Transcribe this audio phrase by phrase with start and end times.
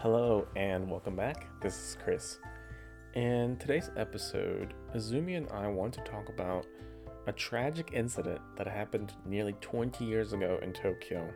[0.00, 1.48] Hello and welcome back.
[1.60, 2.38] This is Chris.
[3.14, 6.68] In today's episode, Azumi and I want to talk about
[7.26, 11.28] a tragic incident that happened nearly 20 years ago in Tokyo.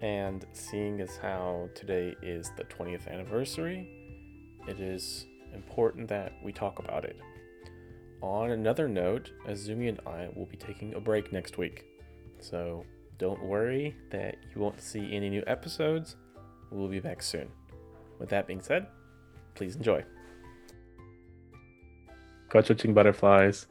[0.00, 3.88] And seeing as how today is the 20th anniversary,
[4.68, 7.18] it is important that we talk about it.
[8.20, 11.86] On another note, Azumi and I will be taking a break next week.
[12.38, 12.84] So
[13.16, 16.16] don't worry that you won't see any new episodes.
[16.70, 17.48] We'll be back soon.
[18.22, 18.86] With that being said,
[19.56, 20.04] please enjoy.
[22.50, 23.66] Gochujing butterflies.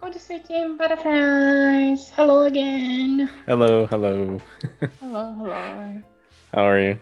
[0.00, 2.08] Go to sleeping butterflies.
[2.10, 3.28] Hello again.
[3.46, 4.40] Hello, hello.
[5.00, 6.02] Hello, hello.
[6.54, 7.00] How are you?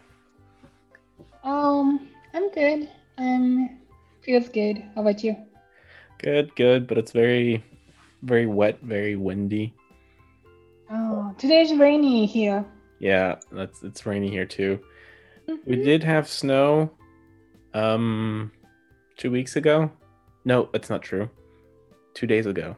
[1.45, 2.89] Um, I'm good.
[3.19, 3.79] Um,
[4.23, 4.83] feels good.
[4.95, 5.37] How about you?
[6.17, 7.63] Good, good, but it's very,
[8.23, 9.75] very wet, very windy.
[10.91, 12.65] Oh, today's rainy here.
[13.01, 14.81] Yeah, that's it's rainy here too.
[15.47, 15.85] We Mhm.
[15.85, 16.91] did have snow
[17.75, 18.51] um
[19.17, 19.91] 2 weeks ago.
[20.45, 21.29] No, that's not true.
[22.15, 22.77] 2 days ago.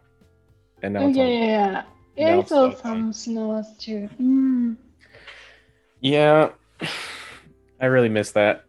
[0.83, 1.83] And now Oh it's yeah, on- yeah, yeah.
[2.17, 4.09] Yeah, now I saw some snows too.
[4.21, 4.77] Mm.
[6.01, 6.51] Yeah.
[7.81, 8.65] I really miss that.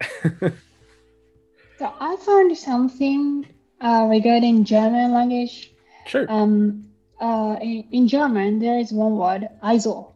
[1.80, 3.48] So I found something
[3.82, 5.72] uh, regarding German language.
[6.06, 6.26] sure.
[6.30, 6.86] Um,
[7.22, 10.12] uh, in, in German, there is one word, ISO.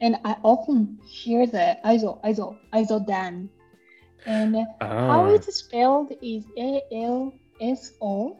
[0.00, 2.20] And I often hear the ISO,
[2.72, 3.50] ISO, Dan.
[4.26, 8.36] And how Ah, it's spelled is A L S O,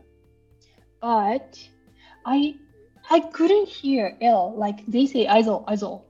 [1.00, 1.58] but
[2.26, 2.56] I
[3.10, 6.02] I couldn't hear L like they say ISO, ISO.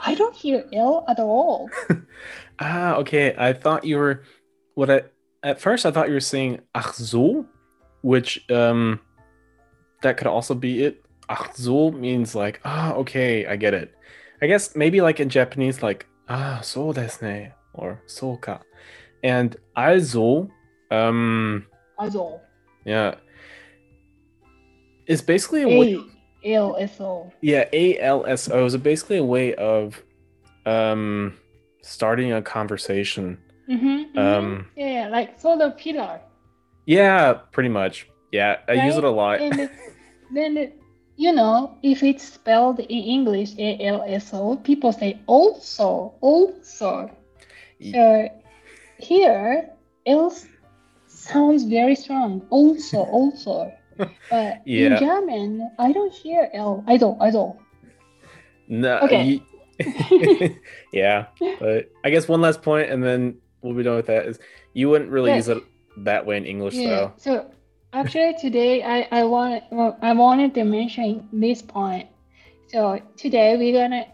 [0.00, 1.68] I don't hear L at all.
[2.58, 3.34] ah, okay.
[3.36, 4.22] I thought you were
[4.74, 5.02] what I
[5.42, 7.46] at first I thought you were saying ach so,
[8.02, 9.00] which um
[10.02, 11.04] that could also be it.
[11.28, 13.97] Ach so means like, ah, okay, I get it.
[14.42, 18.60] I guess maybe like in Japanese, like, ah, so desu ne, or so ka.
[19.24, 20.48] And also,
[20.90, 21.66] um,
[21.98, 22.40] ISO.
[22.84, 23.14] yeah,
[25.06, 25.98] is basically a way,
[26.44, 27.32] A L S O.
[27.40, 30.00] yeah, ALSO is basically a way of
[30.66, 31.34] um
[31.82, 33.38] starting a conversation.
[33.68, 36.20] Mm-hmm, Um, yeah, yeah, like solar pillar.
[36.86, 38.08] Yeah, pretty much.
[38.32, 39.40] Yeah, I use it a lot.
[39.40, 39.68] And
[40.34, 40.72] then
[41.18, 47.10] you know, if it's spelled in English A L S O, people say also, also.
[47.80, 48.28] Y- So
[48.98, 49.70] here,
[50.06, 50.32] L
[51.06, 52.46] sounds very strong.
[52.50, 53.72] Also, also.
[54.30, 56.84] But in German, I don't hear L.
[56.86, 57.20] I don't.
[57.20, 57.58] I don't.
[58.68, 59.40] No, Okay.
[59.42, 59.44] y-
[60.92, 61.26] yeah,
[61.58, 64.26] but I guess one last point, and then we'll be done with that.
[64.26, 64.38] Is
[64.74, 65.36] you wouldn't really Yeah.
[65.42, 65.62] use it
[65.98, 66.88] that way in English, Yeah.
[66.88, 67.12] though.
[67.16, 67.50] So
[67.92, 72.08] actually, today I I want well, I wanted to mention this point.
[72.68, 74.06] So today we're gonna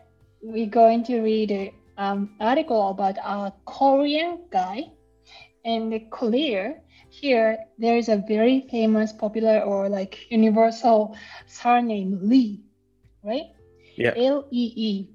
[0.43, 4.91] we're going to read an um, article about a Korean guy,
[5.65, 6.77] and the Korea
[7.11, 12.63] here there is a very famous, popular or like universal surname Lee,
[13.23, 13.55] right?
[13.97, 14.15] Yeah.
[14.17, 15.09] L E E.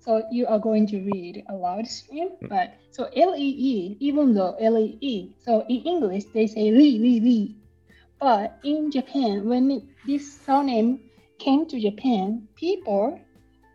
[0.00, 4.56] So you are going to read aloud stream, but so L E E, even though
[4.58, 7.59] L E E, so in English they say Lee, Lee, Lee.
[8.20, 11.00] But in Japan, when it- this surname
[11.38, 13.18] came to Japan, people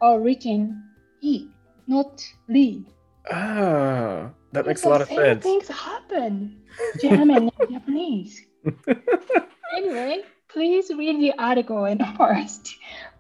[0.01, 0.83] are written
[1.21, 1.49] E,
[1.87, 2.85] not Lee.
[3.31, 5.43] Ah, that makes a lot of sense.
[5.43, 6.61] things happen,
[7.01, 8.45] German and Japanese.
[9.75, 12.77] Anyway, please read the article in first.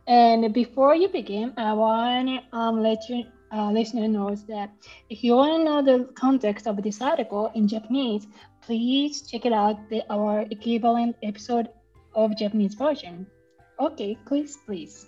[0.07, 4.69] And before you begin, I want to um, let you uh, listener knows that
[5.09, 8.27] if you want to know the context of this article in Japanese,
[8.65, 11.69] please check it out the, our equivalent episode
[12.15, 13.27] of Japanese version.
[13.79, 15.05] Okay, please, please.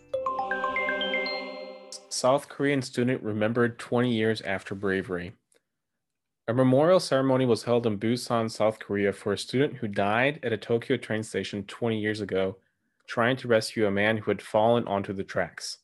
[2.10, 5.34] South Korean student remembered 20 years after bravery.
[6.48, 10.54] A memorial ceremony was held in Busan, South Korea for a student who died at
[10.54, 12.58] a Tokyo train station 20 years ago
[13.08, 15.80] trying to rescue a man who had fallen onto the tracks.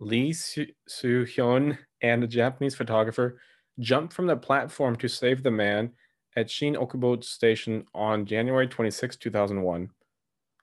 [0.00, 3.40] Lee Soo Hyun and a Japanese photographer
[3.78, 5.92] jumped from the platform to save the man
[6.36, 9.90] at Shin Okubo Station on January 26, 2001.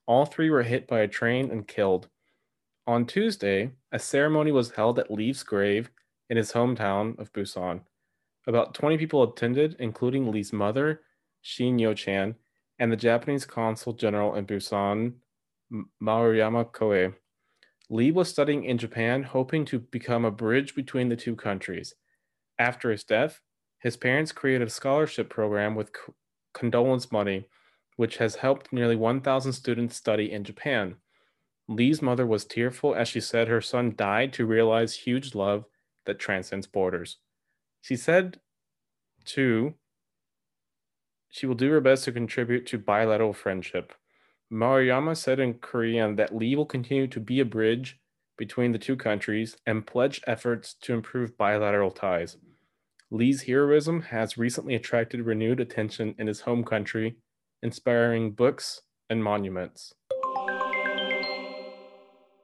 [0.08, 2.08] All three were hit by a train and killed.
[2.88, 5.92] On Tuesday, a ceremony was held at Lee's grave
[6.30, 7.82] in his hometown of Busan.
[8.48, 11.02] About 20 people attended, including Lee's mother,
[11.42, 12.36] Shin Yo-chan,
[12.80, 15.14] and the Japanese consul general in Busan,
[16.02, 17.14] Maruyama Kohei.
[17.92, 21.94] Lee was studying in Japan, hoping to become a bridge between the two countries.
[22.58, 23.42] After his death,
[23.80, 25.92] his parents created a scholarship program with
[26.54, 27.48] condolence money,
[27.96, 30.96] which has helped nearly 1,000 students study in Japan.
[31.68, 35.66] Lee's mother was tearful as she said her son died to realize huge love
[36.06, 37.18] that transcends borders.
[37.82, 38.40] She said
[39.26, 39.76] Two,
[41.30, 43.94] she will do her best to contribute to bilateral friendship.
[44.52, 48.00] Maruyama said in Korean that Lee will continue to be a bridge
[48.38, 52.38] between the two countries and pledged efforts to improve bilateral ties.
[53.12, 57.16] Lee's heroism has recently attracted renewed attention in his home country,
[57.64, 59.94] inspiring books and monuments.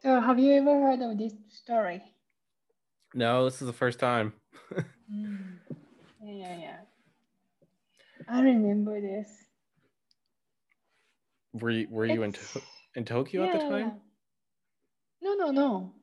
[0.01, 2.01] So, have you ever heard of this story?
[3.13, 4.33] No, this is the first time.
[5.13, 5.59] Mm.
[6.19, 6.77] Yeah, yeah, yeah.
[8.27, 9.29] I remember this.
[11.53, 12.61] Were you, were you in, to-
[12.95, 13.79] in Tokyo at the time?
[13.79, 13.91] yeah.
[15.21, 15.93] No, no, no.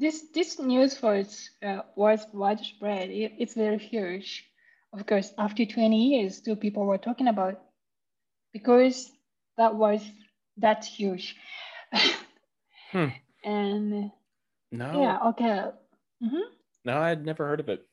[0.00, 3.10] This this news was uh, was widespread.
[3.10, 4.50] It, it's very huge.
[4.92, 7.60] Of course, after 20 years, still people were talking about it
[8.52, 9.12] because
[9.56, 10.02] that was
[10.58, 11.36] that's huge.
[12.92, 13.08] Hmm.
[13.44, 14.12] And
[14.72, 15.70] No, yeah, okay.
[16.20, 16.48] hmm
[16.84, 17.86] no, I'd never heard of it.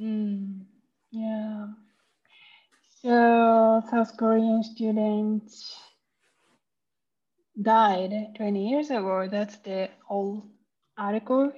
[0.00, 0.66] Mm,
[1.10, 1.68] yeah.
[3.02, 5.76] So South Korean students
[7.60, 9.28] died 20 years ago.
[9.28, 10.50] That's the whole
[10.98, 11.52] article.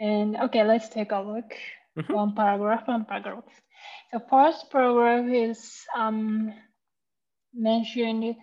[0.00, 1.52] And okay, let's take a look.
[1.98, 2.14] Mhm.
[2.14, 3.44] One paragraph, one paragraph.
[4.12, 6.52] The first paragraph is um,
[7.54, 8.36] mentioned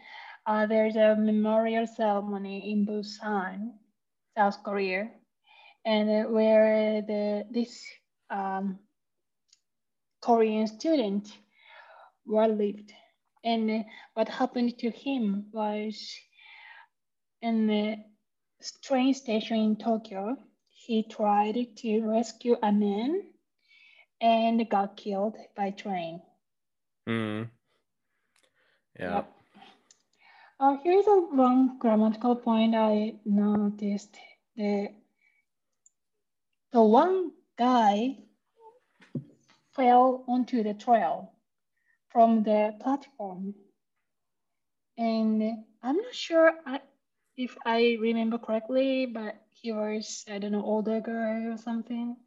[0.46, 3.74] uh, there's a memorial ceremony in Busan,
[4.36, 5.12] South Korea,
[5.86, 7.86] and where the this
[8.30, 8.80] um,
[10.22, 11.38] Korean student
[12.26, 12.94] were lived.
[13.44, 16.20] And what happened to him was
[17.42, 17.98] in the
[18.82, 20.38] train station in Tokyo,
[20.70, 23.24] he tried to rescue a man
[24.22, 26.22] and got killed by train.
[27.08, 27.44] Hmm.
[29.00, 29.16] Yeah.
[29.16, 29.34] Yep.
[30.60, 34.18] Uh, here's a one grammatical point I noticed.
[34.58, 34.90] The,
[36.74, 38.18] the one guy
[39.74, 41.32] fell onto the trail
[42.10, 43.56] from the platform.
[44.98, 46.82] And I'm not sure I,
[47.40, 52.18] if I remember correctly, but he was, I don't know, older guy or something.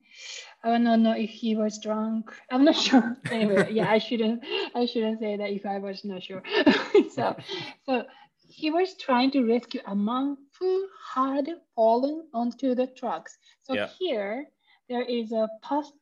[0.64, 2.32] I don't know if he was drunk.
[2.50, 3.16] I'm not sure.
[3.30, 4.44] Anyway, yeah, I shouldn't
[4.74, 6.42] I shouldn't say that if I was not sure.
[7.10, 7.36] so
[7.84, 8.04] so
[8.48, 13.38] he was trying to rescue a monk who had fallen onto the trucks.
[13.62, 13.90] So Yeah.
[13.98, 14.46] here
[14.88, 15.94] there is a past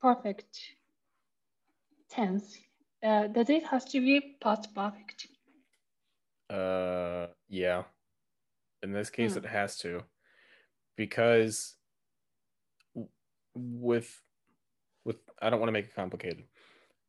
[0.00, 0.58] perfect
[2.10, 2.58] tense.
[3.02, 5.28] Uh, does it has to be past perfect?
[6.50, 7.84] Uh, yeah.
[8.82, 9.38] In this case, Hmm.
[9.38, 10.04] it has to,
[10.96, 11.76] because
[13.54, 14.22] with
[15.04, 16.44] with I don't want to make it complicated.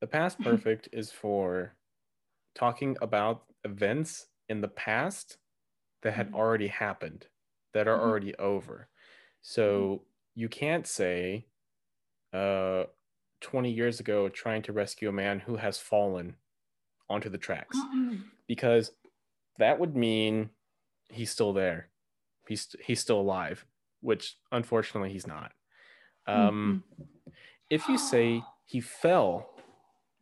[0.02, 1.76] The past perfect is for
[2.56, 5.38] talking about events in the past
[6.04, 6.36] that had Mhm.
[6.36, 7.28] already happened,
[7.74, 8.02] that are Mhm.
[8.02, 8.90] already over.
[9.42, 11.48] So you can't say,
[12.34, 12.86] uh,
[13.42, 16.38] 20 years ago, trying to rescue a man who has fallen
[17.10, 17.78] onto the tracks
[18.48, 18.92] because
[19.60, 20.52] that would mean
[21.12, 21.90] he's still there.
[22.48, 23.66] He's he's still alive,
[24.02, 25.54] which unfortunately he's not.
[26.28, 26.84] Um,
[27.70, 29.56] if you say he fell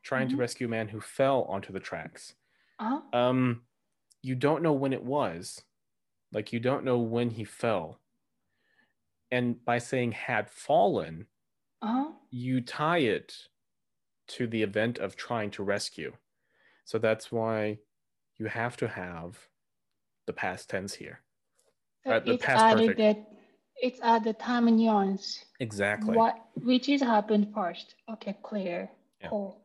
[0.02, 0.40] trying to Mhm.
[0.40, 2.36] rescue a man who fell onto the tracks,
[2.80, 3.02] Uh-huh.
[3.18, 3.68] um,
[4.22, 5.64] you don't know when it was.
[6.32, 8.00] Like you don't know when he fell.
[9.32, 11.28] And by saying had fallen,
[11.82, 12.14] Uh-huh.
[12.30, 13.50] you tie it
[14.28, 16.16] to the event of trying to rescue.
[16.86, 17.80] So that's why
[18.38, 19.50] you have to have
[20.30, 21.18] the past tense here.
[22.06, 23.00] Uh, the it's past added perfect.
[23.00, 23.18] that
[23.82, 25.44] it's at the time and nuance.
[25.60, 26.16] Exactly.
[26.16, 26.36] What
[26.70, 27.96] which is happened first?
[28.14, 28.92] Okay, clear.
[29.22, 29.30] Yeah.
[29.30, 29.60] Cool.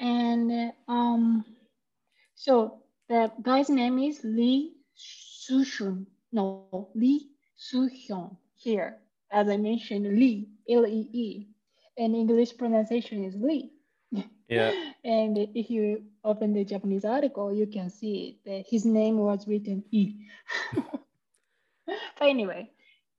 [0.00, 1.44] And um,
[2.34, 6.06] so the guy's name is Lee Soo-hyun.
[6.32, 8.36] No, Lee Soo-hyun.
[8.56, 8.98] Here,
[9.30, 11.46] as I mentioned, Lee, L-E-E,
[11.96, 13.70] and English pronunciation is Lee.
[14.48, 14.72] Yeah.
[15.04, 19.84] And if you open the Japanese article, you can see that his name was written
[19.92, 20.14] E.
[21.86, 22.70] but anyway,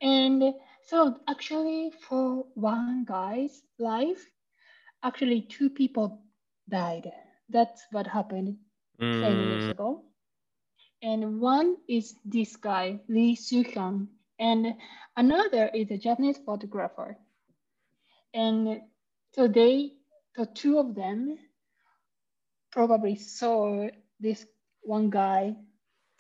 [0.01, 4.30] and so actually for one guy's life,
[5.04, 6.22] actually two people
[6.70, 7.12] died.
[7.50, 8.58] That's what happened
[9.20, 10.04] 20 years Mm, ago.
[11.04, 14.08] And one is this guy, Lee Soo-hyun,
[14.39, 14.75] and
[15.18, 17.18] another is a Japanese photographer.
[18.34, 18.82] And
[19.34, 19.98] so they,
[20.36, 21.38] the two of them
[22.71, 23.88] probably saw
[24.19, 24.45] this
[24.81, 25.55] one guy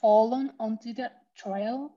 [0.01, 1.91] fallen onto the trail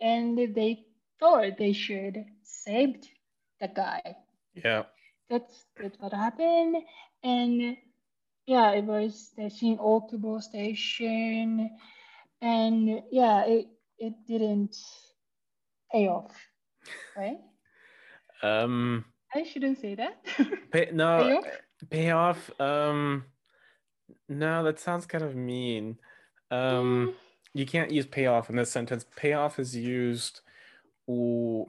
[0.00, 0.84] and they
[1.18, 3.08] thought they should saved
[3.60, 4.16] the guy.
[4.54, 4.84] yeah.
[5.30, 6.76] That's that's what happened.
[7.22, 7.76] And
[8.46, 11.70] yeah, it was the Shin Okubo station.
[12.40, 13.66] And yeah, it
[13.98, 14.76] it didn't
[15.92, 16.34] pay off.
[17.16, 17.40] Right?
[18.42, 20.24] Um I shouldn't say that.
[20.72, 21.18] pay, no
[21.90, 22.50] Pay off?
[22.50, 22.60] Payoff.
[22.60, 23.24] Um,
[24.28, 25.98] no, that sounds kind of mean.
[26.50, 27.14] Um,
[27.54, 29.04] you can't use payoff in this sentence.
[29.16, 30.40] Payoff is used.
[31.10, 31.66] Ooh,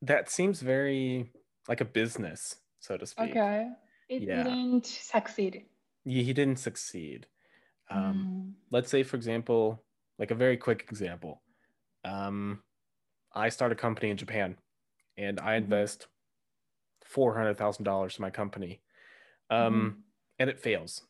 [0.00, 1.32] that seems very
[1.68, 3.32] like a business, so to speak.
[3.32, 3.72] Okay.
[4.08, 4.44] It Yeah.
[4.44, 5.66] didn't succeed.
[6.04, 7.26] Yeah, he didn't succeed.
[7.90, 8.54] Um, Mm.
[8.70, 9.84] let's say, for example,
[10.18, 11.42] like a very quick example.
[12.04, 12.64] Um,
[13.34, 14.58] I start a company in Japan,
[15.16, 15.56] and I Mhm.
[15.56, 16.08] invest
[17.04, 18.82] four hundred thousand dollars to my company,
[19.50, 20.02] um, Mm-hmm.
[20.42, 21.02] And it fails.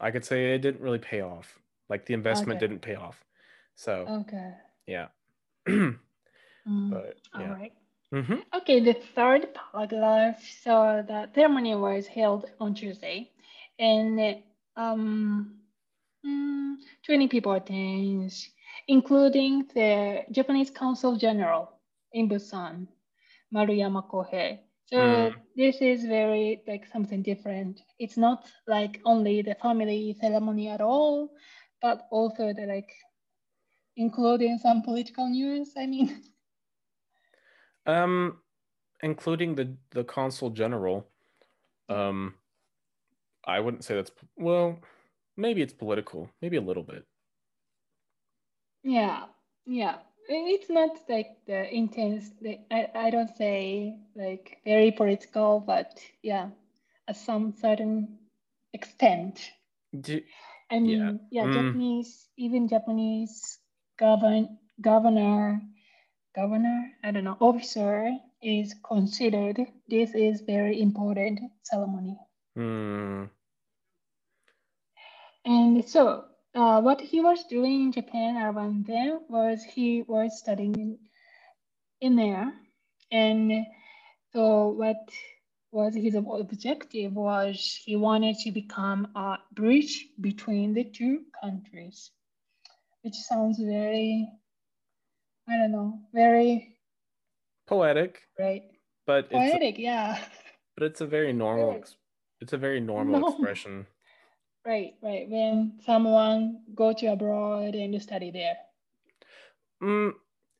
[0.00, 1.60] I could say it didn't really pay off.
[1.88, 2.66] Like the investment Okay.
[2.66, 3.24] didn't pay off.
[3.76, 4.52] So Okay.
[4.86, 5.08] yeah,
[5.68, 6.90] Mm.
[6.90, 7.52] but All yeah.
[7.54, 7.72] right.
[8.12, 8.42] Mhm.
[8.56, 10.42] Okay, the third paragraph.
[10.62, 13.30] So the ceremony was held on Tuesday,
[13.78, 14.42] and
[14.76, 15.54] um,
[16.26, 16.74] mm,
[17.06, 18.34] 20 people attended,
[18.88, 21.70] including the Japanese Consul General
[22.12, 22.88] in Busan,
[23.54, 24.58] Maruyama Kohei.
[24.88, 25.42] So Mm.
[25.56, 27.82] this is very like something different.
[27.98, 31.30] It's not like only the family ceremony at all,
[31.82, 32.90] but also the like
[33.96, 35.74] including some political news.
[35.76, 36.22] I mean.
[37.86, 38.42] Um,
[39.02, 41.10] including the the consul general.
[41.88, 42.36] Um,
[43.44, 44.80] I wouldn't say that's well.
[45.36, 46.30] Maybe it's political.
[46.40, 47.06] Maybe a little bit.
[48.82, 49.28] Yeah,
[49.66, 50.02] yeah.
[50.28, 52.30] It's not like the intense.
[52.40, 56.50] The, I I don't say like very political, but yeah,
[57.08, 58.18] at some certain
[58.72, 59.50] extent.
[59.98, 60.20] Do,
[60.70, 61.52] I mean, yeah, Mm.
[61.52, 63.58] Japanese, even Japanese
[63.98, 65.62] govern governor,
[66.34, 68.10] governor, I don't know, officer
[68.42, 69.58] is considered.
[69.88, 72.18] This is very important ceremony.
[72.56, 73.30] hmm.
[75.44, 76.24] And so,
[76.58, 80.98] uh, what he was doing in Japan around then was he was studying
[82.00, 82.52] in there.
[83.12, 83.64] And
[84.32, 84.96] so, what
[85.70, 92.10] was his objective was he wanted to become a bridge between the two countries,
[93.02, 94.28] which sounds very,
[95.48, 96.74] I don't know, very
[97.68, 98.62] Poetic, right.
[99.06, 100.18] but it's a, Poetic, yeah.
[100.74, 101.84] but it's a very normal.
[102.40, 103.36] It's a very normal Normal.
[103.36, 103.86] expression.
[104.68, 105.26] Right, right.
[105.30, 108.58] When someone go to abroad and you study there.
[109.82, 110.12] Mm,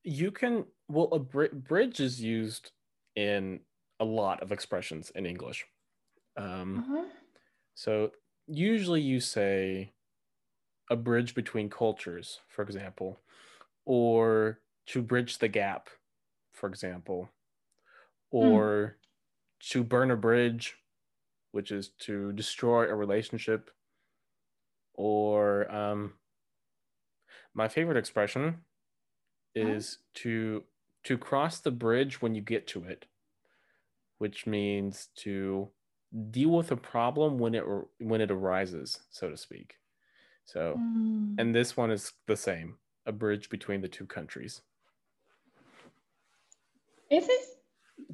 [0.02, 2.70] you can well a bri- bridge is used
[3.16, 3.60] in
[4.00, 5.66] a lot of expressions in English.
[6.38, 7.04] Um, Uh-huh.
[7.74, 8.12] So
[8.46, 9.92] usually you say
[10.90, 13.20] a bridge between cultures, for example,
[13.84, 15.90] or to bridge the gap,
[16.54, 17.28] for example,
[18.30, 18.96] or
[19.68, 20.78] to burn a bridge,
[21.52, 23.70] which is to destroy a relationship,
[24.99, 26.12] or um,
[27.55, 28.59] my favorite expression
[29.55, 30.64] is to
[31.05, 33.07] to cross the bridge when you get to it,
[34.19, 35.69] which means to
[36.31, 37.64] deal with a problem when it
[37.99, 39.76] when it arises, so to speak.
[40.45, 41.37] So, Mm.
[41.38, 44.62] and this one is the same, a bridge between the two countries.
[47.11, 47.55] Is this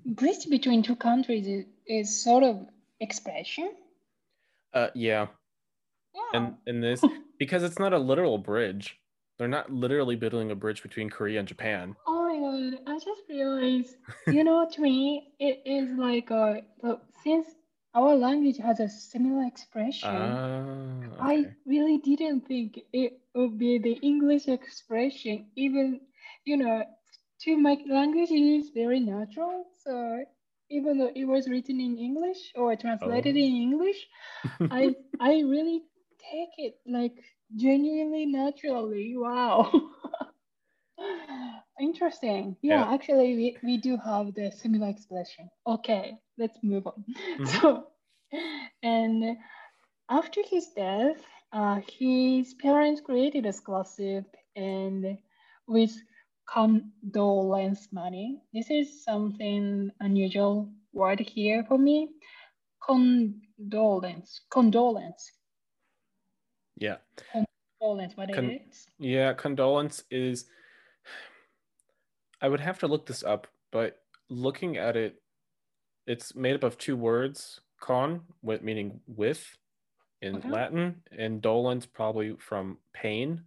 [0.05, 2.67] bridge between two countries is, is sort of
[3.01, 3.73] expression?
[4.75, 5.29] Uh, yeah,
[6.15, 6.41] Yeah.
[6.41, 7.03] and in this
[7.39, 8.99] because it's not a literal bridge.
[9.39, 11.97] They're not literally building a bridge between Korea and Japan.
[12.07, 12.39] oh my
[12.71, 17.49] god, I just realized, you know, to me, it is like a, the, since
[17.95, 20.39] our language has a similar expression,
[21.21, 25.47] Ah, I really didn't think it would be the English expression.
[25.57, 26.01] Even,
[26.45, 26.85] you know,
[27.43, 29.67] to my language, it is very natural.
[29.85, 30.25] So
[30.71, 33.39] even though it was written in English or translated Oh.
[33.39, 34.07] in English,
[34.71, 35.83] I I really
[36.31, 37.15] take it like
[37.57, 39.15] genuinely naturally.
[39.17, 39.71] Wow.
[41.81, 42.57] Interesting.
[42.63, 42.93] Yeah, Yeah.
[42.95, 45.49] actually we, we do have the similar expression.
[45.67, 47.05] Okay, let's move on.
[47.39, 47.47] Mhm.
[47.61, 47.87] So
[48.83, 49.37] and
[50.11, 51.21] after his death,
[51.53, 54.25] uh, his parents created a scholarship
[54.57, 55.19] and
[55.67, 55.93] with
[56.49, 58.41] condolence money.
[58.53, 62.09] This is something unusual word here for me.
[62.87, 64.41] Condolence.
[64.51, 65.33] Condolence.
[66.77, 66.97] Yeah,
[67.81, 68.87] Condolence, what Con- it is.
[68.99, 69.33] yeah.
[69.35, 70.47] Condolence is.
[72.41, 75.23] I would have to look this up, but looking at it,
[76.07, 79.57] it's made up of two words: con, with meaning with,
[80.23, 80.51] in Okay.
[80.51, 83.45] Latin, and dolence probably from pain.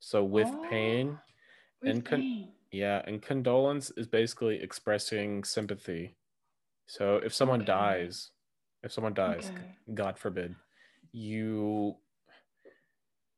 [0.00, 1.18] So with Oh, pain,
[1.82, 2.52] With and con- pain.
[2.72, 6.16] yeah, and condolence is basically expressing sympathy.
[6.86, 7.66] So if someone Okay.
[7.66, 8.30] dies,
[8.82, 9.76] if someone dies, Okay.
[9.94, 10.56] God forbid,
[11.12, 11.96] you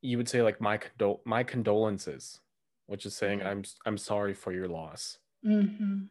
[0.02, 2.40] you would say like my condol my condolences,
[2.86, 5.18] which is saying I'm I'm sorry for your loss.
[5.44, 6.02] hmm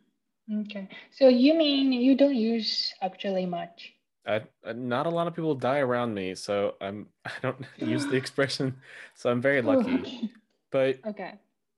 [0.51, 0.89] Okay.
[1.11, 3.93] So you mean you don't use actually much?
[4.27, 4.41] I,
[4.73, 8.75] not a lot of people die around me, so I'm I don't use the expression,
[9.15, 10.31] so I'm very lucky.
[10.71, 11.33] But Okay.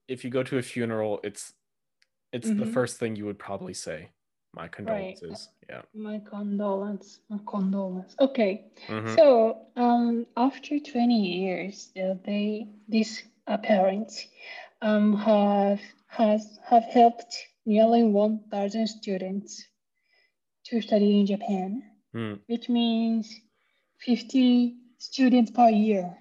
[0.08, 1.53] if you go to a funeral, it's
[2.32, 2.74] it's the Mhm.
[2.74, 4.10] first thing you would probably say.
[4.55, 5.50] My condolences.
[5.67, 5.81] Yeah.
[5.95, 7.19] My condolence.
[7.29, 8.15] My condolence.
[8.19, 8.65] Okay.
[8.88, 9.15] Mhm.
[9.15, 14.27] So um, after 20 years, uh, they these uh, parents
[14.81, 17.33] um, have has have helped
[17.65, 19.65] nearly 1,000 students
[20.65, 21.83] to study in Japan,
[22.13, 22.33] Hmm.
[22.48, 23.33] which means
[24.05, 26.15] 50 students per year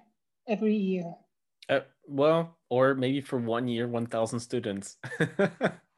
[0.49, 1.15] every year.
[1.69, 4.97] Uh, well, or maybe for one year, one thousand students.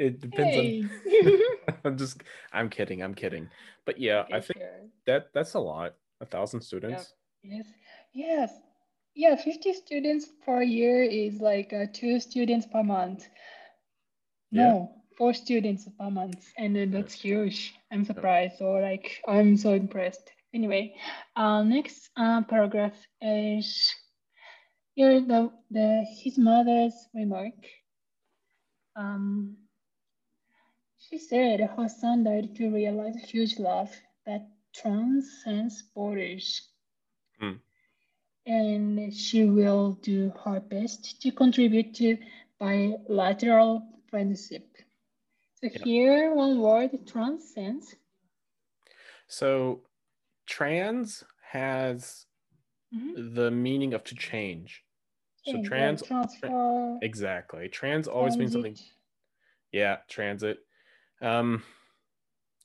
[0.00, 0.82] it depends Hey.
[0.82, 1.76] on.
[1.84, 2.22] I'm just.
[2.52, 3.02] I'm kidding.
[3.02, 3.48] I'm kidding.
[3.84, 4.88] But yeah, I think sure.
[5.06, 5.94] that that's a lot.
[6.20, 7.14] A thousand students.
[7.42, 7.66] Yes.
[8.12, 8.52] Yes.
[9.14, 13.28] Yeah, 50 students per year is like uh, two students per month.
[14.50, 14.62] Yeah.
[14.62, 16.46] No, four students per month.
[16.56, 17.74] And then that's huge.
[17.92, 18.58] I'm surprised.
[18.58, 20.30] So like I'm so impressed.
[20.54, 20.94] Anyway,
[21.36, 23.90] uh, next uh, paragraph is
[24.94, 27.54] here the, the his mother's remark.
[28.96, 29.56] Um,
[31.10, 33.90] she said her son died to realize a huge love
[34.26, 36.68] that transcends borders.
[37.38, 37.56] Hmm.
[38.46, 42.16] And she will do her best to contribute to
[42.58, 44.66] bilateral friendship.
[45.54, 45.84] So Yeah.
[45.84, 47.96] here, one word transcends.
[49.26, 49.82] So,
[50.46, 52.26] trans has
[52.94, 53.34] Mhm.
[53.34, 54.84] the meaning of to change.
[55.44, 57.68] So trans transfer, exactly.
[57.68, 58.76] Trans always means something.
[59.72, 60.58] Yeah, transit.
[61.20, 61.62] Um,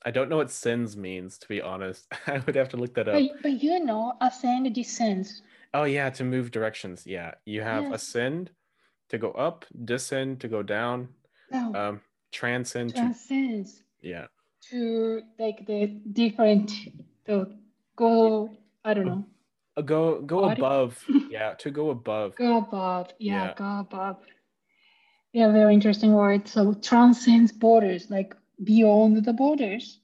[0.06, 2.08] I don't know what sins means to be honest.
[2.28, 3.22] I would have to look that up.
[3.22, 5.42] But, but you know, ascend descends.
[5.74, 7.06] Oh yeah, to move directions.
[7.06, 7.94] Yeah, you have Yes.
[8.04, 8.52] ascend
[9.10, 11.10] to go up, descend to go down,
[11.52, 13.14] No, um, transcend to
[14.02, 14.28] yeah.
[14.72, 16.72] to like the different,
[17.26, 17.48] to
[17.96, 18.50] go,
[18.84, 19.26] I don't know,
[19.78, 20.62] Uh, go go Body?
[20.62, 21.06] above.
[21.30, 22.36] yeah, to go above.
[22.36, 23.10] go above.
[23.20, 23.54] Yeah, Yeah.
[23.56, 24.18] go above.
[25.34, 26.48] Yeah, very interesting word.
[26.48, 30.00] So transcends borders, like beyond the borders.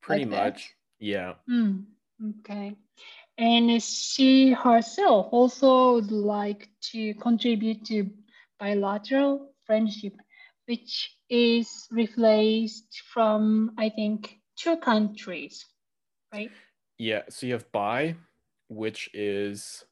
[0.00, 0.54] Pretty like that?
[0.54, 0.74] much.
[0.98, 1.34] Yeah.
[1.46, 1.80] Hmm.
[2.40, 2.76] Okay.
[3.38, 8.10] And she herself also would like to contribute to
[8.58, 10.14] bilateral friendship,
[10.66, 15.66] which is replaced from, I think, two countries,
[16.32, 16.50] right?
[16.98, 17.22] Yeah.
[17.28, 18.16] So you have bi,
[18.68, 19.84] which is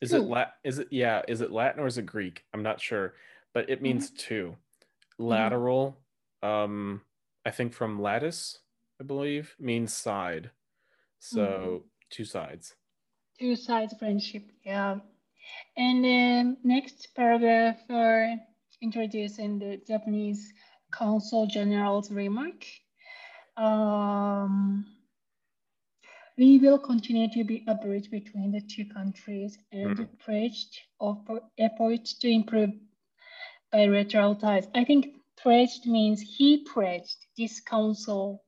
[0.00, 2.44] is it lat is it yeah, is it Latin or is it Greek?
[2.54, 3.14] I'm not sure.
[3.52, 4.56] But it means two.
[5.18, 5.96] Lateral,
[6.42, 7.02] um,
[7.44, 8.58] I think from lattice,
[9.00, 10.50] I believe, means side.
[11.18, 12.74] So two sides.
[13.38, 14.98] Two sides friendship, yeah.
[15.76, 18.34] And then next paragraph are
[18.82, 20.52] introducing the Japanese
[20.90, 22.64] Consul General's remark.
[23.56, 24.86] Um,
[26.36, 30.18] we will continue to be a bridge between the two countries and Mhm.
[30.18, 31.26] pledged of
[31.58, 32.70] efforts to improve
[33.72, 34.68] bilateral ties.
[34.74, 38.44] I think pledged means he pledged, this consul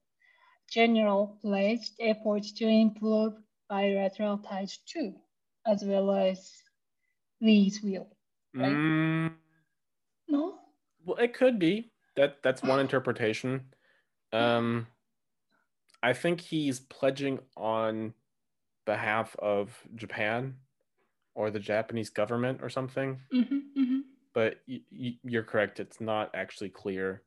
[0.71, 3.35] general pledged efforts to improve
[3.69, 5.15] bilateral ties too,
[5.67, 6.53] as well as
[7.41, 8.09] Lee's will.
[8.55, 8.73] Right.
[8.73, 9.33] Mm,
[10.29, 10.59] No?
[11.05, 11.91] well, it could be.
[12.17, 13.65] That that's one interpretation.
[14.33, 14.87] Um,
[16.05, 18.15] I think he's pledging on
[18.87, 20.55] behalf of Japan
[21.35, 23.19] or the Japanese government or something.
[23.33, 24.01] hmm hmm
[24.35, 25.81] But y- y- you're correct.
[25.81, 27.23] It's not actually clear.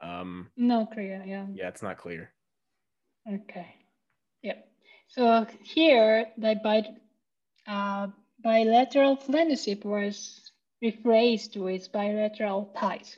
[0.00, 1.22] Um, No, clear.
[1.26, 1.46] yeah.
[1.52, 2.32] yeah, it's not clear.
[3.30, 3.74] Okay.
[4.42, 4.68] Yep.
[5.08, 6.96] So here, the bi-
[7.66, 8.08] uh,
[8.42, 10.50] bilateral friendship was
[10.82, 13.16] rephrased with bilateral ties.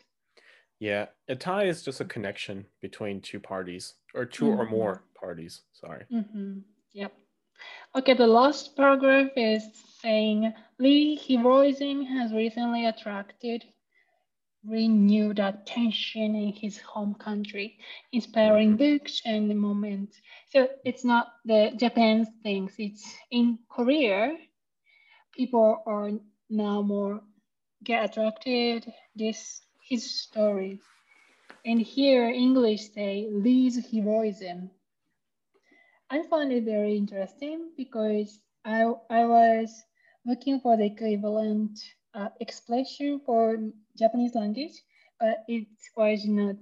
[0.79, 4.71] Yeah, a tie is just a connection between two parties or 2 or Mhm.
[4.71, 5.63] more parties.
[5.73, 6.05] Sorry.
[6.11, 6.61] hmm
[6.93, 7.13] Yep.
[7.95, 9.65] Okay, the last paragraph is
[10.01, 13.65] saying Lee heroism has recently attracted
[14.65, 17.79] renewed attention in his home country,
[18.13, 18.99] inspiring mm-hmm.
[18.99, 20.21] books and moments.
[20.53, 24.37] So it's not the Japan things, it's in Korea,
[25.35, 26.11] people are
[26.51, 27.23] now more
[27.85, 30.81] get attracted this his stories.
[31.65, 34.71] And here English say Lee's heroism.
[36.11, 39.83] I found it very interesting because I, I was
[40.27, 41.79] looking for the equivalent
[42.15, 43.59] uh, expression for
[43.97, 44.73] Japanese language,
[45.21, 46.57] but it was not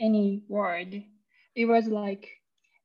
[0.00, 1.04] any word.
[1.54, 2.28] It was like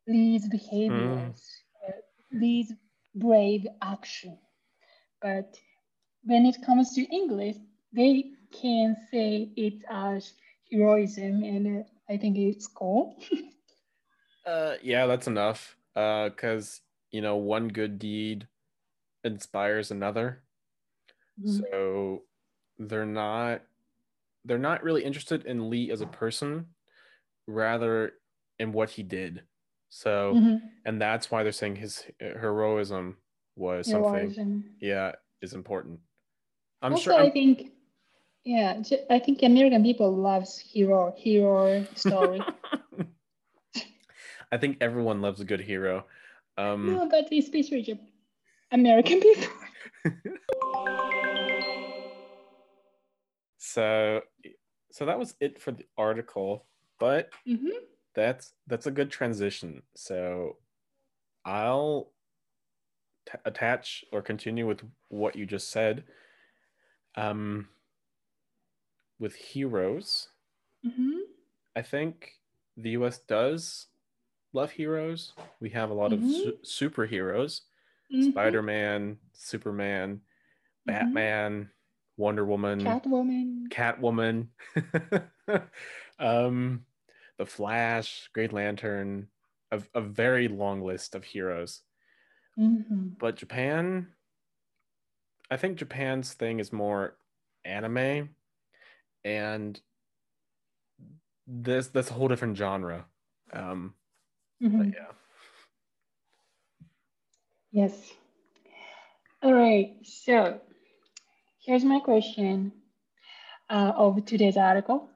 [0.05, 1.41] these behaviors,
[1.87, 1.91] uh,
[2.31, 2.71] Lee's
[3.15, 4.37] brave action.
[5.19, 5.57] But
[6.23, 7.55] when it comes to English,
[7.91, 10.33] they can say it as
[10.71, 13.15] heroism, and uh, I think it's cool.
[14.45, 15.75] uh, yeah, that's enough.
[15.95, 18.47] Uh, because you know, one good deed
[19.23, 20.43] inspires another.
[21.39, 21.59] Mm-hmm.
[21.71, 22.23] So
[22.77, 23.61] they're not
[24.45, 26.67] they're not really interested in Lee as a person,
[27.47, 28.13] rather
[28.59, 29.43] in what he did.
[29.89, 30.55] So, mm-hmm.
[30.85, 33.17] and that's why they're saying his heroism
[33.55, 34.33] was heroism.
[34.33, 35.99] something, yeah, is important.
[36.81, 37.19] I'm also, sure.
[37.19, 37.71] I'm, I think,
[38.43, 42.41] yeah, I think American people loves hero hero story.
[44.53, 46.05] I think everyone loves a good hero.
[46.57, 47.99] Um, no, but especially
[48.71, 49.47] American people.
[53.57, 54.21] so,
[54.91, 56.65] so that was it for the article,
[56.99, 57.29] but.
[57.47, 57.69] Mm-hmm
[58.13, 59.81] that's that's a good transition.
[59.95, 60.57] So
[61.45, 62.11] I'll
[63.29, 66.03] t- attach or continue with what you just said.
[67.15, 67.67] Um,
[69.19, 70.29] with heroes,
[70.85, 71.19] mm-hmm.
[71.75, 72.39] I think
[72.75, 73.19] the U.S.
[73.19, 73.87] does
[74.53, 75.33] love heroes.
[75.59, 76.25] We have a lot mm-hmm.
[76.25, 76.31] of
[76.65, 77.61] su- superheroes:
[78.13, 78.29] mm-hmm.
[78.31, 80.21] Spider-Man, Superman,
[80.87, 80.91] mm-hmm.
[80.91, 81.69] Batman,
[82.17, 84.47] Wonder Woman, Catwoman, Catwoman.
[86.19, 86.85] um,
[87.37, 89.27] the Flash, Green Lantern,
[89.71, 91.81] a, a very long list of heroes.
[92.59, 93.09] Mm-hmm.
[93.19, 94.07] But Japan,
[95.49, 97.17] I think Japan's thing is more
[97.65, 98.29] anime,
[99.25, 99.79] and
[101.47, 103.05] this that's a whole different genre.
[103.51, 103.95] Um,
[104.63, 104.91] mm-hmm.
[104.93, 105.11] yeah.
[107.71, 108.13] Yes.
[109.43, 109.95] All right.
[110.03, 110.61] So
[111.65, 112.71] here's my question
[113.69, 115.09] uh, of today's article.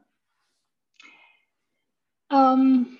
[2.30, 2.98] Um,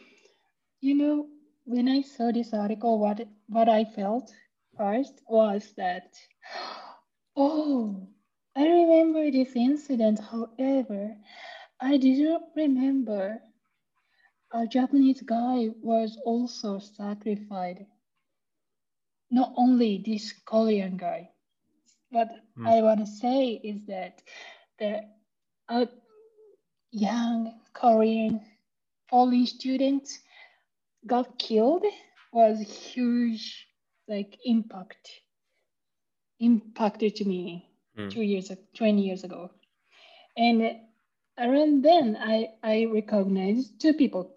[0.82, 1.28] you know,
[1.66, 4.34] when I saw this article, what what I felt
[4.78, 6.16] first was that,
[7.36, 8.08] oh,
[8.56, 10.20] I remember this incident.
[10.20, 11.18] However,
[11.82, 13.42] I didn't remember
[14.54, 17.82] a Japanese guy was also sacrificed.
[19.30, 21.30] Not only this Korean guy.
[22.12, 22.68] What mm.
[22.68, 24.22] I want to say is that
[24.80, 25.02] the
[25.68, 25.88] a
[26.92, 28.40] young Korean
[29.10, 30.20] Polish students
[31.06, 31.86] got killed
[32.32, 33.68] was huge
[34.08, 35.10] like impact
[36.40, 38.12] impacted to me mm.
[38.12, 39.50] two years 20 years ago
[40.38, 40.78] and
[41.40, 44.37] around then i i recognized two people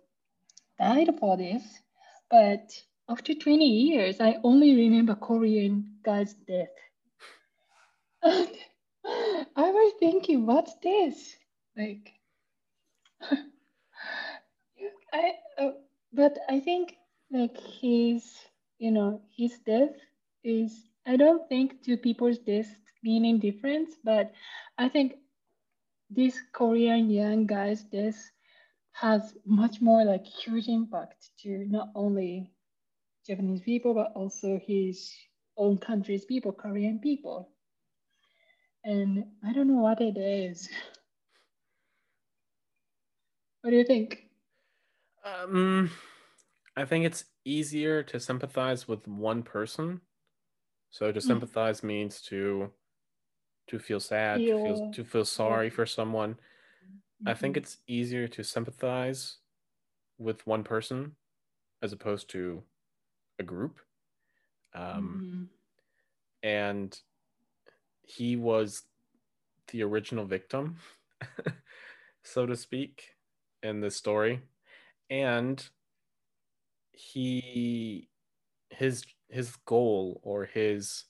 [0.80, 1.82] died for this
[2.30, 2.70] but
[3.08, 6.76] after 20 years i only remember korean guy's death
[8.22, 8.48] and
[9.56, 11.36] i was thinking what's this
[11.76, 12.12] like
[15.12, 15.72] I, uh,
[16.12, 16.96] but I think
[17.30, 18.24] like his,
[18.78, 19.94] you know, his death
[20.44, 20.86] is.
[21.06, 22.70] I don't think two people's deaths
[23.02, 24.32] meaning difference, but
[24.78, 25.14] I think
[26.10, 28.30] this Korean young guy's death
[28.92, 32.50] has much more like huge impact to not only
[33.26, 35.12] Japanese people but also his
[35.56, 37.50] own country's people, Korean people.
[38.84, 40.68] And I don't know what it is.
[43.62, 44.24] What do you think?
[45.22, 45.90] Um,
[46.76, 50.00] I think it's easier to sympathize with one person.
[50.90, 51.26] So to hmm.
[51.26, 51.84] sympathize mm.
[51.84, 52.70] means to
[53.68, 56.36] to feel sad, feel, to feel to feel sorry for someone.
[57.20, 57.28] Mm-hmm.
[57.28, 57.64] I think mm-hmm.
[57.64, 59.36] it's easier to sympathize
[60.18, 61.16] with one person
[61.82, 62.62] as opposed to
[63.38, 63.80] a group.
[64.74, 65.48] Um,
[66.44, 66.48] mm-hmm.
[66.48, 66.98] and
[68.02, 68.82] he was
[69.72, 70.76] the original victim,
[72.22, 73.14] so to speak,
[73.62, 74.40] in this story
[75.10, 75.68] and
[76.92, 78.08] he
[78.70, 81.04] his his goal or his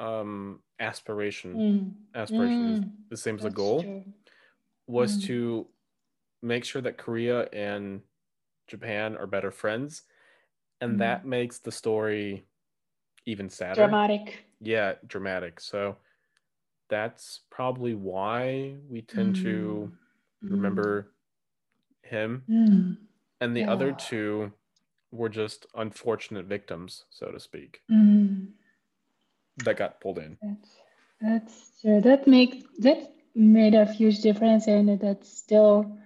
[0.00, 2.20] um aspiration mm.
[2.20, 2.78] aspiration mm.
[2.78, 4.04] is the same as a goal true.
[4.86, 5.26] Was mm.
[5.26, 5.66] to
[6.42, 8.00] make sure that Korea and
[8.66, 10.02] Japan are better friends
[10.80, 11.26] and that mm.
[11.26, 12.44] makes the story
[13.26, 15.96] even sadder dramatic yeah dramatic so
[16.92, 19.90] that's probably why we tend to
[20.44, 20.50] mm.
[20.50, 21.10] remember
[22.02, 22.42] him.
[22.50, 22.98] Mm.
[23.40, 23.72] And the yeah.
[23.72, 24.52] other two
[25.10, 28.46] were just unfortunate victims, so to speak, mm.
[29.64, 30.36] that got pulled in.
[30.42, 30.68] That's,
[31.22, 32.02] that's true.
[32.02, 35.98] That make that made a huge difference, and that still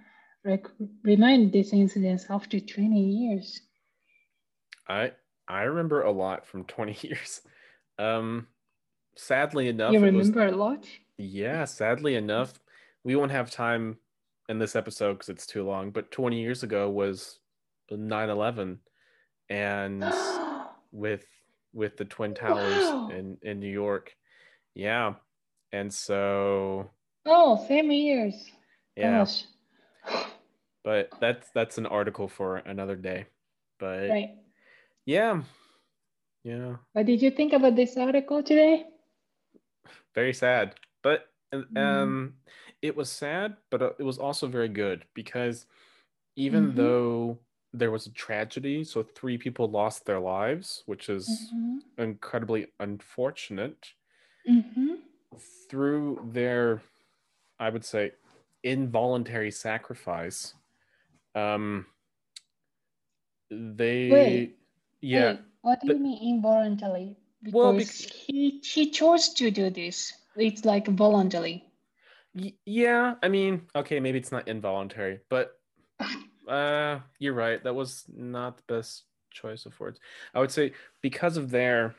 [0.45, 0.67] like
[1.03, 3.61] remind these incidents after twenty years.
[4.87, 5.11] I
[5.47, 7.41] I remember a lot from twenty years.
[7.99, 8.47] Um,
[9.15, 10.85] sadly enough, you remember was, a lot.
[11.17, 12.53] Yeah, sadly enough,
[13.03, 13.97] we won't have time
[14.49, 17.39] in this episode because it's too long, but 20 years ago was
[17.91, 18.77] 9/11
[19.49, 20.03] and
[20.91, 21.25] with
[21.73, 23.09] with the twin towers wow.
[23.09, 24.15] in in New York.
[24.73, 25.15] Yeah.
[25.71, 26.89] And so
[27.27, 28.51] Oh, same years.
[28.95, 29.25] Yeah.
[29.25, 29.45] Gosh.
[30.83, 33.25] but that's that's an article for another day.
[33.79, 34.29] But Right.
[35.05, 35.43] yeah,
[36.43, 38.85] yeah, What did you think about this article today?
[40.15, 40.75] very sad.
[41.03, 42.31] But um, Mm.
[42.81, 45.65] it was sad, but uh, it was also very good because
[46.35, 46.75] even Mhm.
[46.75, 47.39] though
[47.73, 51.77] there was a tragedy, so three people lost their lives, which is Mm-hmm.
[51.97, 53.93] incredibly unfortunate.
[54.49, 54.95] Mm-hmm.
[55.69, 56.81] through their
[57.59, 58.11] i would say
[58.63, 60.53] involuntary sacrifice
[61.35, 61.85] um
[63.49, 64.57] they Wait,
[65.01, 67.17] yeah Wait, what do the- you mean involuntarily?
[67.41, 70.11] Because Well, bec- he he chose to do this.
[70.35, 71.63] It's like voluntarily.
[72.35, 75.57] y- yeah i mean okay maybe it's not involuntary but
[76.47, 79.99] uh you're right that was not the best choice of words
[80.35, 81.95] i would say because of their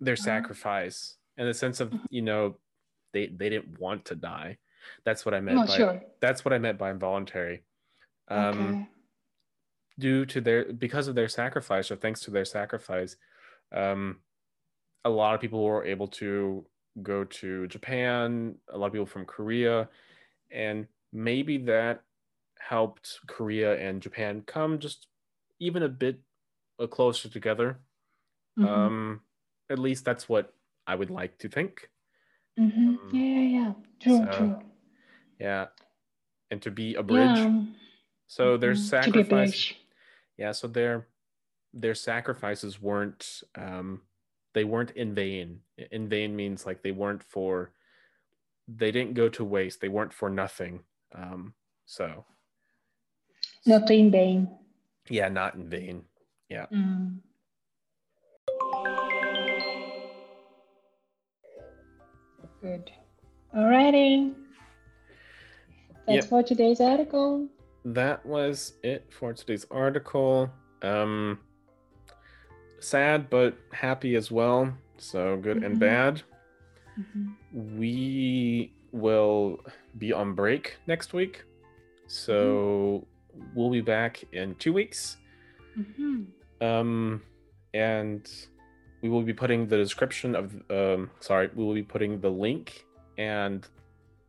[0.00, 0.22] their Uh-huh.
[0.24, 2.06] sacrifice and the sense of Mhm.
[2.10, 2.56] you know
[3.12, 4.58] they they didn't want to die
[5.04, 6.02] that's what i meant by sure.
[6.20, 7.62] that's what i meant by involuntary
[8.28, 8.88] um okay.
[9.98, 13.16] due to their because of their sacrifice or thanks to their sacrifice
[13.72, 14.18] um
[15.04, 16.64] a lot of people were able to
[17.02, 19.88] go to japan a lot of people from korea
[20.50, 22.02] and maybe that
[22.58, 25.08] helped korea and japan come just
[25.58, 26.20] even a bit
[26.78, 27.78] uh, closer together
[28.58, 28.66] Mhm.
[28.66, 29.20] um
[29.70, 30.52] at least that's what
[30.86, 31.88] i would like to think
[32.58, 32.88] Mhm.
[32.88, 33.72] um, Yeah, yeah, yeah.
[34.00, 34.71] True, so, true.
[35.42, 35.66] Yeah
[36.50, 37.62] and to be a bridge Yeah.
[38.28, 39.72] so their mhm, a sacrifice
[40.38, 41.08] yeah so their
[41.74, 44.00] their sacrifices weren't um
[44.54, 47.72] they weren't in vain in vain means like they weren't for
[48.68, 50.80] they didn't go to waste they weren't for nothing
[51.14, 51.54] um
[51.86, 52.24] so
[53.66, 54.48] Not in vain.
[55.08, 56.04] yeah not in vain
[56.70, 57.16] Mm.
[62.60, 62.92] Good.
[63.56, 64.34] Alrighty.
[66.06, 66.24] That's Yep.
[66.26, 67.48] for today's article.
[67.84, 70.48] that was it for today's article
[70.82, 71.36] um
[72.78, 75.80] sad but happy as well so good and Mhm.
[75.80, 76.22] bad
[76.96, 77.34] Mhm.
[77.76, 79.58] we will
[79.98, 81.44] be on break next week
[82.06, 83.04] so
[83.54, 85.16] we'll be back in two weeks
[85.76, 86.26] Mhm.
[86.60, 87.20] um
[87.74, 88.30] and
[89.02, 92.86] we will be putting the description of um sorry we will be putting the link
[93.18, 93.66] and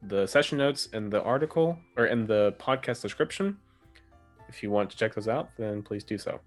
[0.07, 3.57] the session notes in the article or in the podcast description.
[4.49, 6.39] If you want to check those out then please do so.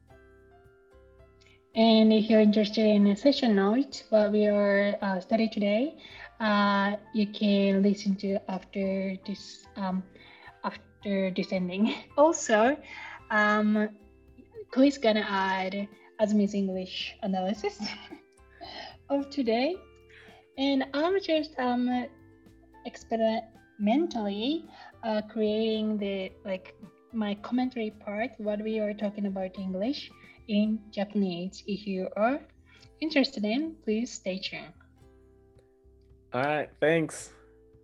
[1.74, 5.98] And if you're interested in a session notes, what we are uh, studying today,
[6.40, 10.02] uh, you can listen to after this um,
[10.64, 11.94] after this ending.
[12.16, 12.76] Also,
[13.30, 13.90] um,
[14.70, 15.86] Chris gonna add
[16.18, 17.78] Azumi's English analysis
[19.10, 19.76] of today,
[20.56, 22.06] and I'm just um
[22.86, 24.64] experimentally
[25.04, 26.74] uh, creating the like
[27.12, 30.10] my commentary part what we are talking about English
[30.48, 31.62] in Japanese.
[31.66, 32.40] If you are
[33.00, 34.72] interested in, please stay tuned.
[36.34, 37.30] all right thanks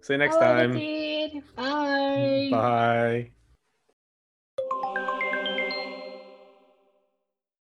[0.03, 1.43] see you next Hello, time David.
[1.57, 2.49] Bye.
[2.51, 3.31] bye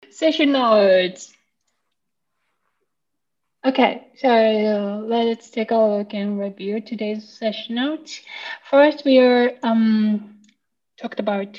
[0.10, 1.34] Session notes.
[3.66, 8.20] Okay, so uh, let's take a look and review today's session notes.
[8.70, 10.40] First, we are um
[10.98, 11.58] talked about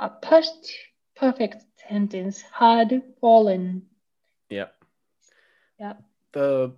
[0.00, 0.72] a past
[1.14, 3.82] perfect sentence had fallen.
[4.48, 4.74] Yep.
[5.78, 6.02] Yep.
[6.32, 6.72] The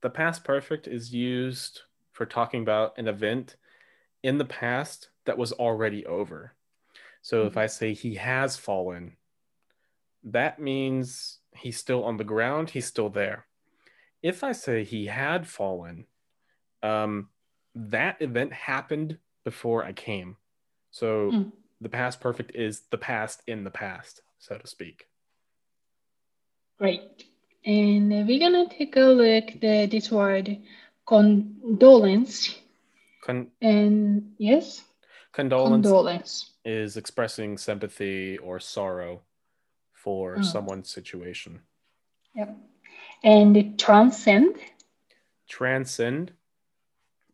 [0.00, 3.56] the past perfect is used for talking about an event
[4.22, 6.54] in the past that was already over.
[7.22, 7.58] So if Mhm.
[7.58, 9.16] I say he has fallen,
[10.24, 13.46] that means he's still on the ground, he's still there.
[14.24, 16.06] If I say he had fallen,
[16.82, 17.28] um,
[17.74, 20.38] that event happened before I came.
[20.90, 21.52] So Mm.
[21.82, 25.06] the past perfect is the past in the past, so to speak.
[26.78, 27.26] Great.
[27.66, 30.56] And we're gonna take a look at this word
[31.06, 32.58] condolence.
[33.22, 34.84] Con- And yes,
[35.32, 36.54] condolence condolence.
[36.64, 39.22] is expressing sympathy or sorrow
[39.92, 40.44] for Mm.
[40.44, 41.60] someone's situation.
[42.34, 42.56] Yep.
[43.24, 44.56] And transcend.
[45.48, 46.32] Transcend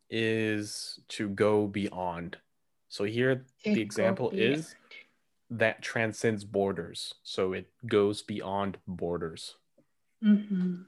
[0.09, 2.37] is to go beyond.
[2.87, 4.73] So here To the example is
[5.49, 7.13] that transcends borders.
[7.23, 9.55] So it goes beyond borders.
[10.23, 10.85] Mhm.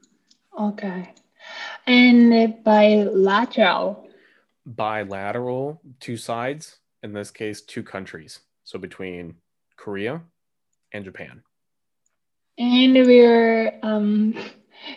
[0.58, 1.12] Okay.
[1.86, 4.08] And bilateral.
[4.64, 8.40] Bilateral, two sides, in this case, two countries.
[8.64, 9.36] So between
[9.76, 10.22] Korea
[10.92, 11.42] and Japan.
[12.56, 14.34] And we're um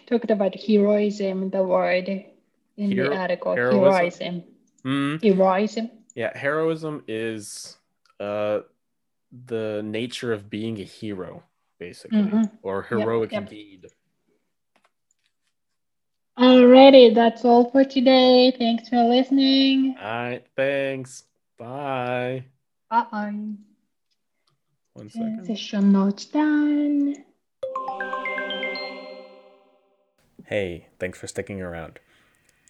[0.07, 2.07] talking about heroism, the word
[2.77, 3.55] in Hero- the article.
[3.55, 3.83] heroism?
[3.83, 4.43] Heroism.
[4.85, 5.89] Mm, Heroism.
[6.15, 7.77] yeah, heroism is
[8.19, 8.61] uh
[9.45, 11.43] the nature of being a hero,
[11.79, 12.49] basically, Mhm.
[12.61, 13.49] or heroic yep.
[13.49, 13.87] deed.
[16.37, 18.51] Alrighty, that's all for today.
[18.57, 19.95] Thanks for listening.
[19.99, 21.23] All right, thanks.
[21.57, 22.45] Bye.
[22.89, 23.33] Bye.
[24.93, 25.45] One second.
[25.45, 27.15] Session notes done.
[30.47, 31.99] Hey, thanks for sticking around.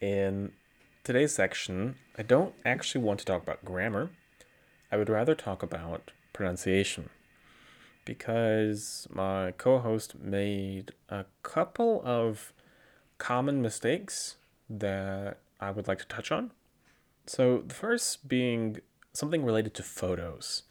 [0.01, 0.53] In
[1.03, 4.09] today's section, I don't actually want to talk about grammar.
[4.91, 7.11] I would rather talk about pronunciation
[8.03, 12.51] because my co host made a couple of
[13.19, 14.37] common mistakes
[14.67, 16.49] that I would like to touch on.
[17.27, 18.79] So, the first being
[19.13, 20.63] something related to photos.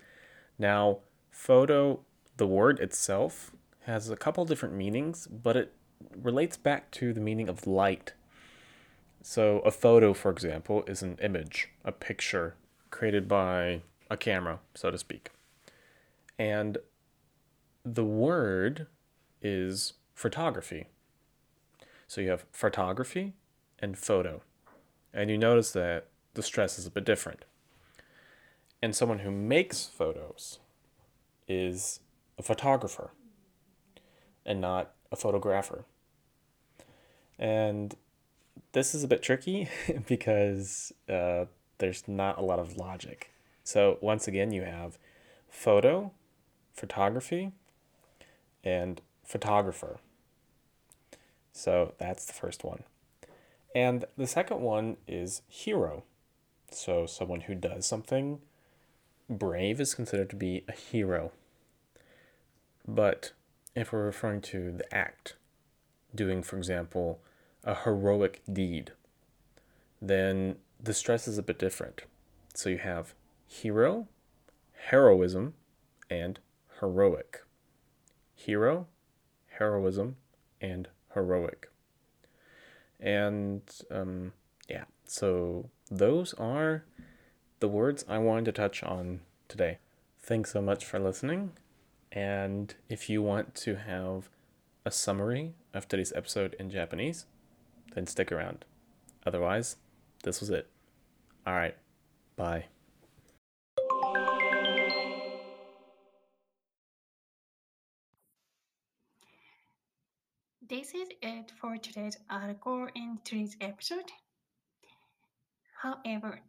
[0.59, 0.99] Now,
[1.31, 2.01] photo,
[2.37, 3.53] the word itself,
[3.85, 5.73] has a couple different meanings, but it
[6.15, 8.13] relates back to the meaning of light.
[9.23, 12.55] So, a photo, for example, is an image, a picture
[12.91, 15.31] created by a camera, so to speak.
[16.39, 16.79] And
[17.85, 18.87] the word
[19.43, 20.87] is photography.
[22.07, 23.35] So, you have photography
[23.79, 24.43] and photo.
[25.13, 27.45] And you notice that the stress is a bit different.
[28.83, 30.61] And someone who makes photos
[31.49, 32.01] is
[32.39, 33.11] a photographer
[34.45, 35.85] and not a photographer.
[37.39, 37.95] And
[38.73, 39.69] this is a bit tricky
[40.07, 41.47] because uh,
[41.79, 43.33] there's not a lot of logic.
[43.65, 44.99] So, once again, you have
[45.49, 46.13] photo,
[46.73, 47.53] photography,
[48.63, 49.99] and photographer.
[51.53, 52.85] So, that's the first one.
[53.75, 56.05] And the second one is hero.
[56.71, 58.41] So, someone who does something
[59.29, 61.33] brave is considered to be a hero.
[62.87, 63.33] But
[63.77, 65.37] if we're referring to the act,
[66.15, 67.21] doing, for example,
[67.63, 68.93] a heroic deed,
[70.01, 72.03] then the stress is a bit different.
[72.55, 73.15] So you have
[73.47, 74.09] hero,
[74.89, 75.55] heroism,
[76.09, 76.39] and
[76.81, 77.45] heroic.
[78.35, 78.87] Hero,
[79.59, 80.17] heroism,
[80.61, 81.71] and heroic.
[82.99, 84.33] And um,
[84.69, 86.85] yeah, so those are
[87.61, 89.79] the words I wanted to touch on today.
[90.19, 91.53] Thanks so much for listening.
[92.17, 94.31] And if you want to have
[94.87, 97.27] a summary of today's episode in Japanese,
[97.95, 98.65] then stick around.
[99.27, 99.77] Otherwise,
[100.23, 100.67] this was it.
[101.47, 101.77] All right.
[102.35, 102.65] Bye.
[110.67, 114.11] This is it for today's article in today's episode.
[115.83, 116.41] However,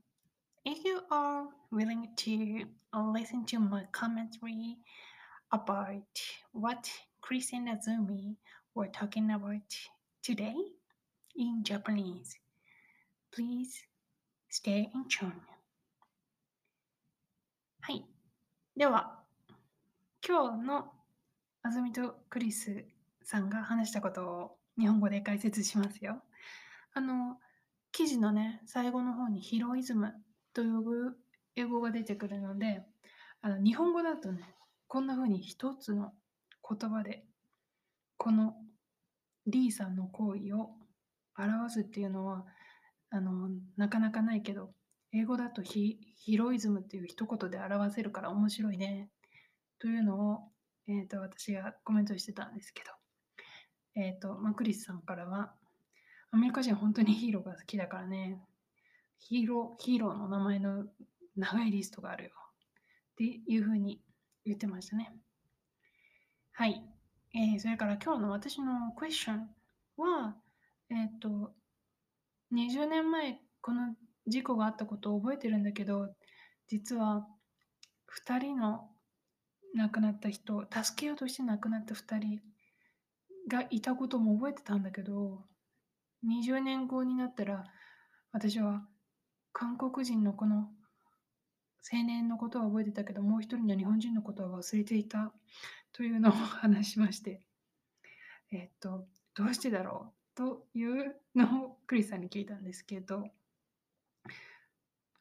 [0.64, 2.64] if you are willing to
[2.96, 4.78] listen to my commentary
[5.52, 6.02] about
[6.54, 6.90] what
[7.22, 8.36] Chris and Azumi
[8.76, 9.76] were talking about
[10.22, 10.56] today
[11.36, 12.38] in Japanese,
[13.32, 13.84] please
[14.50, 15.34] stay in tune.
[17.82, 18.06] はい。
[18.76, 19.24] では、
[20.28, 20.92] 今日の
[21.64, 22.84] あずみとクリス
[23.24, 26.22] さんが話したことを日本語で解説しますよ。
[26.94, 27.38] あの、
[27.92, 30.14] 記事のね、最後の方にヒロイズム
[30.54, 31.16] という
[31.56, 32.84] 英語が出てくるので、
[33.42, 34.44] あの日本語だとね、
[34.88, 36.13] こんな風に一つの
[36.67, 37.26] 言葉で、
[38.17, 38.56] この
[39.45, 40.71] D さんの行為を
[41.38, 42.45] 表すっていうのは、
[43.10, 44.71] あの、なかなかないけど、
[45.13, 49.10] 英語だとヒヒロイズムっていう一言で表せるから面白いね。
[49.80, 50.39] というのを、
[50.88, 52.91] えー、と私がコメントしてたんですけど、
[53.95, 55.54] えっ、と、まあ、クリスさんからは、
[56.32, 58.41] アメリカ人本当にヒーローが好きだからね、
[59.19, 60.86] ヒーロー、ヒーローの名前の
[61.36, 62.32] 長いリストがあるよ。
[63.13, 64.02] っていうふうに
[64.48, 65.14] 言ってましたね。
[66.54, 66.82] はい。
[67.34, 69.50] えーそれから今日の私のクエスチョン
[69.98, 70.36] は、
[70.90, 71.54] えっ、と、
[72.54, 76.10] 20年前この事故があったことを覚えてるんだけど、
[76.68, 77.28] 実は
[78.26, 78.90] 2人の
[79.76, 82.40] 亡くなった人、助けようとして亡くなった2人
[83.50, 85.44] がいたことも覚えてたんだけど、
[86.26, 87.66] 20年後になったら、
[88.32, 88.86] 私は
[89.54, 90.69] 韓国人のこの
[91.92, 95.31] 青年のことは覚えてたけど、もう一人の日本人のことは忘れていた
[95.94, 97.42] というのを話しまして、
[98.52, 100.38] えっと、どうしてだろう？
[100.38, 103.27] というのをクリスさんに聞いたんですけど、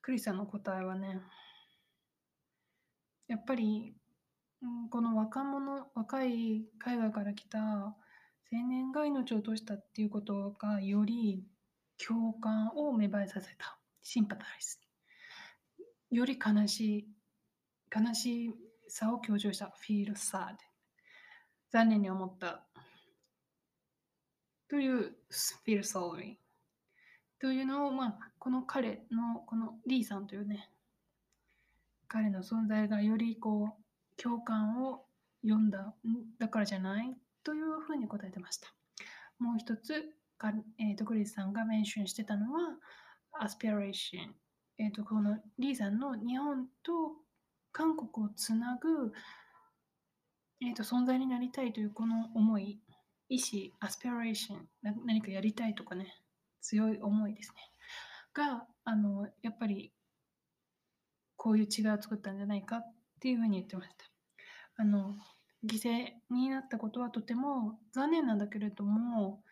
[0.02, 1.20] クリスさんの答えはね、
[3.28, 3.94] やっぱり、
[4.90, 7.94] この若者、若い海外から来た青
[8.68, 11.44] 年が命を落としたっていうことがより
[11.98, 13.78] 共感を芽生えさせた。
[14.02, 14.85] シンパタイズ。
[16.10, 17.08] より悲しい、
[17.94, 18.54] 悲し
[18.88, 19.72] さを強調した。
[19.88, 20.56] feel sad。
[21.70, 22.66] 残念に思った。
[24.68, 25.16] という
[25.66, 26.36] feel sorry。
[27.38, 30.70] というのを、まあ、この彼の、このリーさんというね、
[32.08, 35.04] 彼の存在がよりこう共感を
[35.42, 35.94] 読んだ
[36.38, 38.72] だからじゃないというふうに答えてました。
[39.38, 39.94] もう一つ、
[40.78, 42.78] えーと、クリスさんがメンションしてたのは、
[43.38, 44.45] アスピレーション。
[44.78, 47.12] えーと、このリーさんの日本と
[47.72, 49.12] 韓国をつなぐ、
[50.60, 52.80] えーと、存在になりたいというこの思い、
[53.28, 54.68] 意志、アスピレーション、
[55.04, 56.20] 何かやりたいとかね、
[56.60, 57.56] 強い思いですね。
[58.34, 59.92] が、あの、やっぱり、
[61.36, 64.04] こういう違いを作ったんじゃないかっていうふうに言ってました。
[64.76, 65.14] あの、
[65.64, 69.42] 犠牲になったことはとても残念なんだけれども、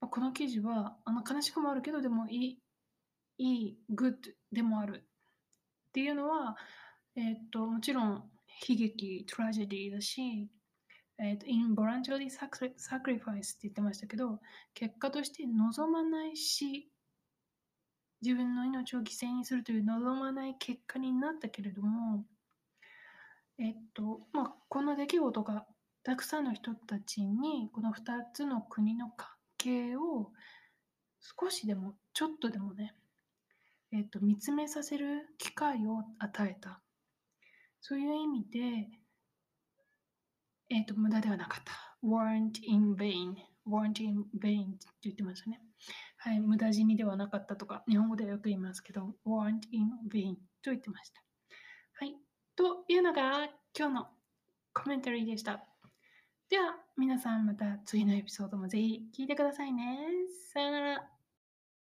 [0.00, 2.58] この記事はあの悲しくもあるけど、でもいい、
[3.38, 4.16] いい、グッド
[4.52, 5.04] でもある。
[5.88, 6.56] っていうのは、
[7.14, 8.30] えっ、と、もちろん
[8.68, 10.48] 悲劇、トラジェディだし、
[11.18, 14.40] えっ、と、involuntary sacrifice って言ってましたけど、
[14.74, 16.90] 結果として望まないし、
[18.22, 22.24] 自分の命を犠牲にするという望まない結果になったけれども、
[23.58, 25.66] えっと、まあ、この出来事が
[26.02, 27.94] たくさんの人たちにこの2
[28.32, 29.28] つの国の関
[29.58, 30.30] 係を
[31.40, 32.94] 少しでもちょっとでもね、
[33.92, 36.80] えっと、見つめさせる機会を与えた
[37.80, 38.58] そういう意味で、
[40.70, 41.72] えっと、無駄ではなかった
[42.02, 43.34] weren't in vain
[43.66, 45.60] weren't in vain って言ってましたね
[46.18, 51.22] はい無駄死にではなかったとか日本語ではよく言いますけど weren't in vain と言ってました
[51.94, 52.14] はい
[52.56, 54.06] というのが今日の
[54.76, 55.64] コメンタリーでした。
[56.50, 59.98] では皆さんまた次のエピソードもぜひ聞いてくださいね。
[60.52, 61.15] さよなら。